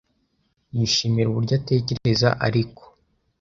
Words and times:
Yishimira 0.75 1.27
uburyo 1.29 1.53
atekereza 1.59 2.29
ariko 2.47 2.81